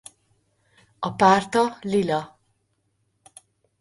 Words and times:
A 1.09 1.11
párta 1.19 1.63
lila. 1.91 2.21